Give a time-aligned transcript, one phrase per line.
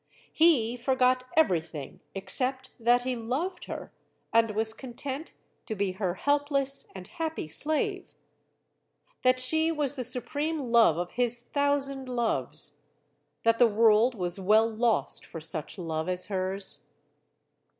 [0.33, 3.91] He forgot everything except that he loved her,
[4.33, 5.33] and was content
[5.67, 8.15] to be her helpless and happy slave;
[9.21, 12.81] that she was the supreme love of his thousand loves;
[13.43, 16.79] that the world was well lost for such love as hers.